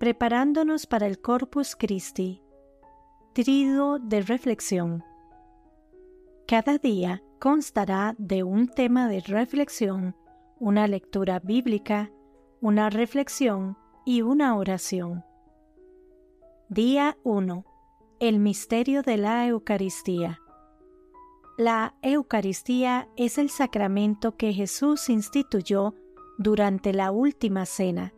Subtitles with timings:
[0.00, 2.42] preparándonos para el Corpus Christi.
[3.34, 5.04] Trido de reflexión.
[6.48, 10.16] Cada día constará de un tema de reflexión,
[10.58, 12.10] una lectura bíblica,
[12.62, 13.76] una reflexión
[14.06, 15.22] y una oración.
[16.70, 17.66] Día 1.
[18.20, 20.40] El misterio de la Eucaristía.
[21.58, 25.94] La Eucaristía es el sacramento que Jesús instituyó
[26.38, 28.14] durante la última cena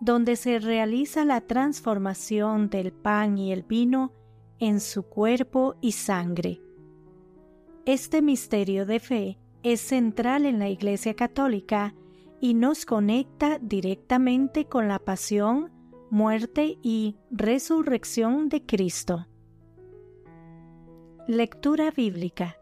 [0.00, 4.12] donde se realiza la transformación del pan y el vino
[4.58, 6.60] en su cuerpo y sangre.
[7.84, 11.94] Este misterio de fe es central en la Iglesia Católica
[12.40, 15.72] y nos conecta directamente con la pasión,
[16.10, 19.26] muerte y resurrección de Cristo.
[21.26, 22.56] Lectura bíblica.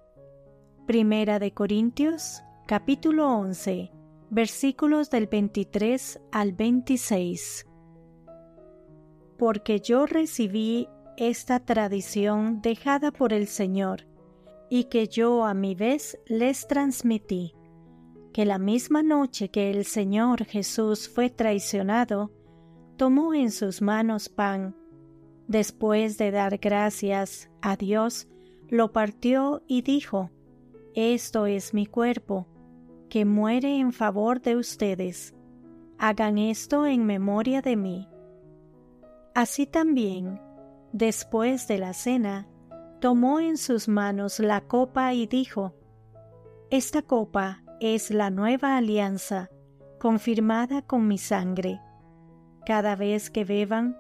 [0.86, 3.90] Primera de Corintios, capítulo 11,
[4.30, 7.66] versículos del 23 al 26.
[9.38, 14.06] Porque yo recibí esta tradición dejada por el Señor,
[14.70, 17.54] y que yo a mi vez les transmití,
[18.32, 22.32] que la misma noche que el Señor Jesús fue traicionado,
[22.96, 24.74] tomó en sus manos pan,
[25.46, 28.28] después de dar gracias a Dios,
[28.68, 30.30] lo partió y dijo,
[30.94, 32.48] Esto es mi cuerpo,
[33.08, 35.34] que muere en favor de ustedes.
[35.98, 38.08] Hagan esto en memoria de mí.
[39.34, 40.40] Así también,
[40.92, 42.48] después de la cena,
[43.00, 45.74] tomó en sus manos la copa y dijo,
[46.70, 49.50] Esta copa es la nueva alianza,
[49.98, 51.80] confirmada con mi sangre.
[52.64, 53.96] Cada vez que beban,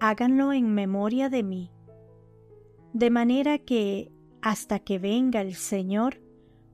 [0.00, 1.70] háganlo en memoria de mí.
[2.92, 4.10] De manera que,
[4.42, 6.20] hasta que venga el Señor,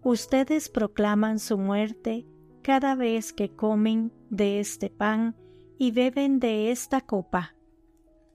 [0.05, 2.27] ustedes proclaman su muerte
[2.63, 5.35] cada vez que comen de este pan
[5.79, 7.57] y beben de esta copa.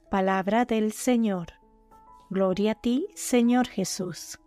[0.09, 1.53] Palabra del Señor.
[2.29, 4.39] Gloria a ti, Señor Jesús.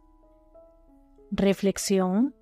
[1.31, 2.35] Reflexión.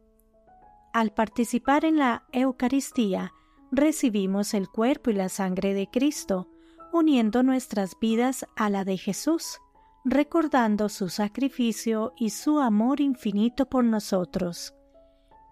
[0.92, 3.32] Al participar en la Eucaristía,
[3.70, 6.48] recibimos el cuerpo y la sangre de Cristo,
[6.92, 9.60] uniendo nuestras vidas a la de Jesús
[10.04, 14.74] recordando su sacrificio y su amor infinito por nosotros.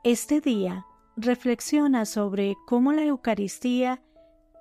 [0.04, 0.86] Este día
[1.16, 4.02] reflexiona sobre cómo la Eucaristía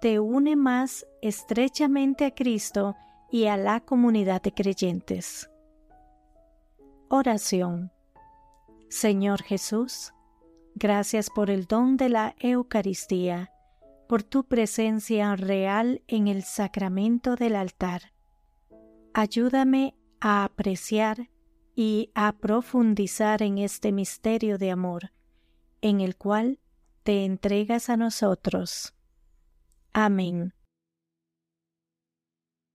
[0.02, 2.96] te une más estrechamente a Cristo
[3.32, 5.50] y a la comunidad de creyentes.
[7.10, 7.92] Oración.
[8.90, 10.14] Señor Jesús,
[10.76, 13.52] gracias por el don de la Eucaristía,
[14.08, 18.17] por tu presencia real en el sacramento del altar
[19.20, 21.32] Ayúdame a apreciar
[21.76, 25.12] y a profundizar en este misterio de amor,
[25.82, 26.60] en el cual
[27.02, 28.94] te entregas a nosotros.
[29.92, 30.54] Amén.